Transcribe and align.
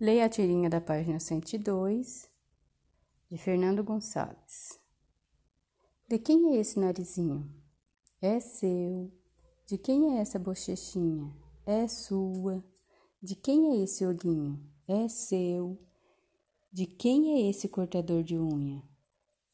Leia 0.00 0.24
a 0.24 0.28
tirinha 0.28 0.68
da 0.68 0.80
página 0.80 1.20
102, 1.20 2.28
de 3.30 3.38
Fernando 3.38 3.84
Gonçalves. 3.84 4.76
De 6.08 6.18
quem 6.18 6.56
é 6.56 6.60
esse 6.60 6.80
narizinho? 6.80 7.48
É 8.20 8.40
seu. 8.40 9.12
De 9.64 9.78
quem 9.78 10.16
é 10.16 10.20
essa 10.20 10.36
bochechinha? 10.36 11.32
É 11.64 11.86
sua. 11.86 12.64
De 13.22 13.36
quem 13.36 13.70
é 13.70 13.84
esse 13.84 14.04
olhinho? 14.04 14.68
É 14.88 15.06
seu. 15.08 15.78
De 16.72 16.86
quem 16.86 17.34
é 17.34 17.48
esse 17.48 17.68
cortador 17.68 18.24
de 18.24 18.36
unha? 18.36 18.82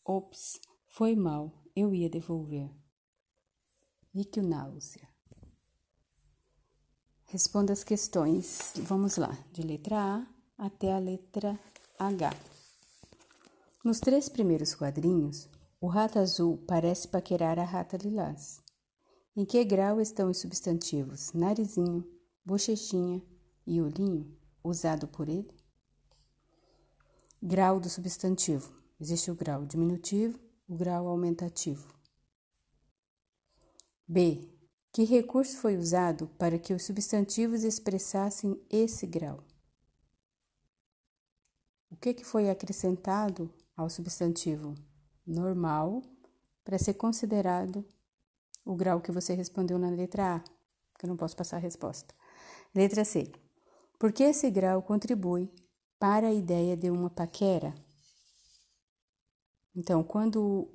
Ops, 0.07 0.59
foi 0.87 1.15
mal, 1.15 1.53
eu 1.77 1.95
ia 1.95 2.09
devolver. 2.09 2.75
Níquel 4.15 4.45
náusea. 4.45 5.07
Responda 7.33 7.73
as 7.73 7.85
questões. 7.85 8.73
Vamos 8.79 9.17
lá, 9.17 9.39
de 9.53 9.63
letra 9.63 9.97
A 9.97 10.27
até 10.59 10.93
a 10.93 10.99
letra 10.99 11.57
H. 11.97 12.35
Nos 13.85 14.01
três 14.01 14.29
primeiros 14.29 14.75
quadrinhos, 14.75 15.49
o 15.81 15.87
rato 15.87 16.19
azul 16.19 16.59
parece 16.67 17.07
paquerar 17.07 17.57
a 17.57 17.63
rata 17.63 17.97
lilás. 17.97 18.61
Em 19.37 19.45
que 19.45 19.63
grau 19.65 20.01
estão 20.01 20.29
os 20.29 20.41
substantivos 20.41 21.33
narizinho, 21.33 22.05
bochechinha 22.45 23.23
e 23.65 23.81
olhinho 23.81 24.37
usado 24.65 25.07
por 25.07 25.29
ele? 25.29 25.55
Grau 27.41 27.79
do 27.79 27.89
substantivo. 27.89 28.73
Existe 29.01 29.31
o 29.31 29.37
grau 29.37 29.65
diminutivo, 29.65 30.37
o 30.69 30.75
grau 30.75 31.07
aumentativo. 31.07 31.95
B. 34.09 34.50
Que 34.93 35.05
recurso 35.05 35.57
foi 35.57 35.77
usado 35.77 36.27
para 36.39 36.59
que 36.59 36.75
os 36.75 36.85
substantivos 36.85 37.63
expressassem 37.63 38.61
esse 38.69 39.07
grau? 39.07 39.39
O 41.91 41.97
que, 41.97 42.13
que 42.13 42.25
foi 42.25 42.51
acrescentado 42.51 43.53
ao 43.77 43.89
substantivo 43.89 44.75
normal 45.27 46.03
para 46.65 46.79
ser 46.79 46.95
considerado 46.95 47.85
o 48.65 48.75
grau 48.75 49.01
que 49.01 49.13
você 49.13 49.35
respondeu 49.35 49.79
na 49.79 49.91
letra 49.91 50.37
A, 50.37 50.41
que 50.99 51.07
eu 51.07 51.09
não 51.09 51.17
posso 51.17 51.37
passar 51.37 51.57
a 51.57 51.61
resposta. 51.61 52.15
Letra 52.75 53.05
C. 53.05 53.31
Por 53.99 54.13
que 54.13 54.23
esse 54.23 54.51
grau 54.51 54.83
contribui 54.83 55.53
para 55.99 56.29
a 56.29 56.33
ideia 56.33 56.77
de 56.77 56.91
uma 56.91 57.11
paquera? 57.11 57.75
Então, 59.75 60.03
quando, 60.03 60.69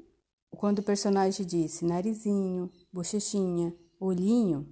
quando 0.52 0.80
o 0.80 0.84
personagem 0.84 1.46
disse 1.46 1.86
narizinho, 1.86 2.72
bochechinha, 2.92 3.74
olhinho, 4.00 4.68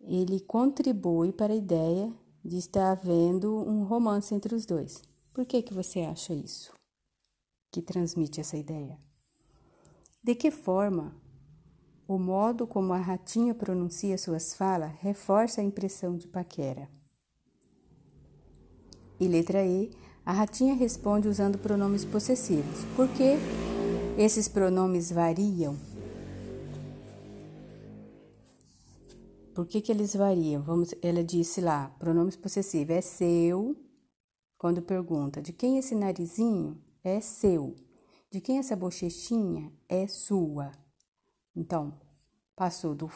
ele 0.00 0.40
contribui 0.40 1.32
para 1.32 1.52
a 1.52 1.56
ideia 1.56 2.12
de 2.44 2.56
estar 2.56 2.92
havendo 2.92 3.54
um 3.68 3.84
romance 3.84 4.34
entre 4.34 4.54
os 4.54 4.64
dois. 4.64 5.02
Por 5.32 5.44
que, 5.44 5.62
que 5.62 5.74
você 5.74 6.00
acha 6.00 6.32
isso? 6.32 6.72
Que 7.70 7.82
transmite 7.82 8.40
essa 8.40 8.56
ideia? 8.56 8.98
De 10.22 10.34
que 10.34 10.50
forma 10.50 11.14
o 12.08 12.18
modo 12.18 12.66
como 12.66 12.92
a 12.92 12.98
ratinha 12.98 13.54
pronuncia 13.54 14.18
suas 14.18 14.54
falas 14.54 14.92
reforça 15.00 15.60
a 15.60 15.64
impressão 15.64 16.16
de 16.16 16.26
paquera? 16.26 16.88
E 19.18 19.28
letra 19.28 19.64
E, 19.64 19.90
a 20.24 20.32
ratinha 20.32 20.74
responde 20.74 21.28
usando 21.28 21.58
pronomes 21.58 22.04
possessivos. 22.04 22.84
Por 22.96 23.08
que 23.08 23.36
esses 24.18 24.48
pronomes 24.48 25.12
variam 25.12 25.76
Por 29.60 29.66
que, 29.66 29.82
que 29.82 29.92
eles 29.92 30.16
variam? 30.16 30.62
Vamos, 30.62 30.94
ela 31.02 31.22
disse 31.22 31.60
lá, 31.60 31.94
pronomes 31.98 32.34
possessivos 32.34 32.96
é 32.96 33.02
seu. 33.02 33.76
Quando 34.56 34.80
pergunta 34.80 35.42
de 35.42 35.52
quem 35.52 35.76
esse 35.76 35.94
narizinho, 35.94 36.82
é 37.04 37.20
seu. 37.20 37.76
De 38.30 38.40
quem 38.40 38.56
essa 38.56 38.74
bochechinha, 38.74 39.70
é 39.86 40.06
sua. 40.06 40.72
Então, 41.54 41.92
passou 42.56 42.94
do. 42.94 43.10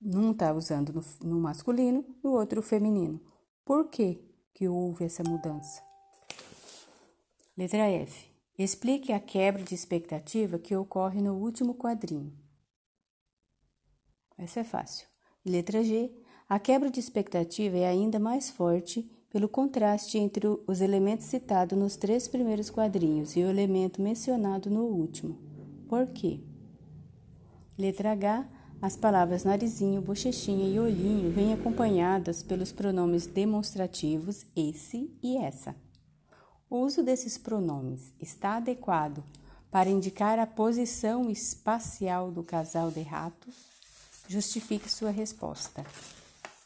Num 0.00 0.30
está 0.30 0.50
usando 0.54 0.94
no, 0.94 1.04
no 1.28 1.40
masculino, 1.40 2.02
no 2.24 2.30
outro 2.30 2.62
feminino. 2.62 3.20
Por 3.62 3.90
que, 3.90 4.24
que 4.54 4.66
houve 4.66 5.04
essa 5.04 5.22
mudança? 5.22 5.82
Letra 7.54 7.86
F. 7.86 8.30
Explique 8.58 9.12
a 9.12 9.20
quebra 9.20 9.62
de 9.62 9.74
expectativa 9.74 10.58
que 10.58 10.74
ocorre 10.74 11.20
no 11.20 11.34
último 11.34 11.74
quadrinho. 11.74 12.32
Essa 14.38 14.60
é 14.60 14.64
fácil. 14.64 15.15
Letra 15.46 15.84
G. 15.84 16.10
A 16.48 16.58
quebra 16.58 16.90
de 16.90 16.98
expectativa 16.98 17.76
é 17.76 17.86
ainda 17.86 18.18
mais 18.18 18.50
forte 18.50 19.08
pelo 19.30 19.48
contraste 19.48 20.18
entre 20.18 20.44
os 20.66 20.80
elementos 20.80 21.26
citados 21.26 21.78
nos 21.78 21.96
três 21.96 22.26
primeiros 22.26 22.68
quadrinhos 22.68 23.36
e 23.36 23.44
o 23.44 23.48
elemento 23.48 24.02
mencionado 24.02 24.68
no 24.68 24.82
último. 24.82 25.38
Por 25.88 26.08
quê? 26.08 26.40
Letra 27.78 28.10
H. 28.10 28.48
As 28.82 28.96
palavras 28.96 29.44
narizinho, 29.44 30.02
bochechinha 30.02 30.68
e 30.68 30.80
olhinho 30.80 31.30
vêm 31.30 31.52
acompanhadas 31.52 32.42
pelos 32.42 32.72
pronomes 32.72 33.26
demonstrativos 33.26 34.44
esse 34.54 35.16
e 35.22 35.36
essa. 35.38 35.76
O 36.68 36.78
uso 36.78 37.04
desses 37.04 37.38
pronomes 37.38 38.12
está 38.20 38.56
adequado 38.56 39.22
para 39.70 39.88
indicar 39.88 40.40
a 40.40 40.46
posição 40.46 41.30
espacial 41.30 42.32
do 42.32 42.42
casal 42.42 42.90
de 42.90 43.02
ratos? 43.02 43.75
Justifique 44.28 44.90
sua 44.90 45.10
resposta. 45.10 45.84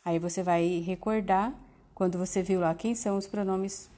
Aí 0.04 0.18
você 0.18 0.42
vai 0.42 0.80
recordar 0.80 1.54
quando 1.94 2.18
você 2.18 2.42
viu 2.42 2.60
lá 2.60 2.74
quem 2.74 2.94
são 2.94 3.18
os 3.18 3.26
pronomes. 3.26 3.90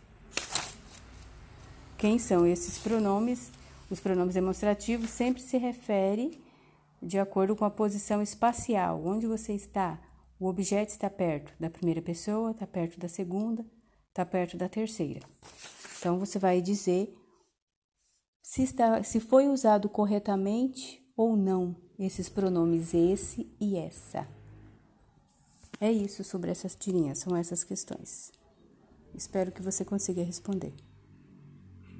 Quem 1.97 2.19
são 2.19 2.45
esses 2.45 2.79
pronomes? 2.79 3.53
Os 3.89 4.01
pronomes 4.01 4.35
demonstrativos 4.35 5.11
sempre 5.11 5.41
se 5.41 5.59
refere 5.59 6.43
de 7.01 7.19
acordo 7.19 7.55
com 7.55 7.65
a 7.65 7.71
posição 7.71 8.23
espacial, 8.23 9.05
onde 9.05 9.27
você 9.27 9.53
está. 9.53 10.01
O 10.39 10.49
objeto 10.49 10.89
está 10.89 11.09
perto 11.09 11.53
da 11.61 11.71
primeira 11.71 12.03
pessoa, 12.03 12.51
está 12.51 12.67
perto 12.67 12.99
da 12.99 13.09
segunda, 13.09 13.65
está 14.09 14.25
perto 14.25 14.57
da 14.57 14.69
terceira. 14.69 15.21
Então 15.99 16.19
você 16.19 16.39
vai 16.39 16.61
dizer 16.61 17.15
se, 18.43 18.63
está, 18.63 19.03
se 19.05 19.21
foi 19.21 19.47
usado 19.47 19.89
corretamente 19.89 21.01
ou 21.17 21.37
não 21.37 21.77
esses 22.05 22.29
pronomes 22.29 22.95
esse 22.95 23.47
e 23.61 23.77
essa. 23.77 24.27
É 25.81 25.91
isso 25.91 26.25
sobre 26.25 26.51
essas 26.51 26.75
tirinhas, 26.75 27.19
são 27.19 27.37
essas 27.37 27.65
questões. 27.65 28.33
Espero 29.15 29.53
que 29.53 29.63
você 29.63 29.85
consiga 29.85 30.23
responder. 30.23 30.73